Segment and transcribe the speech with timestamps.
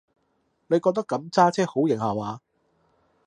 [0.65, 2.41] 你覺得噉揸車好型下話？